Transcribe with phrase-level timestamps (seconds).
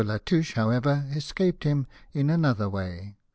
[0.03, 3.17] Latouche, however, escaped him in another way.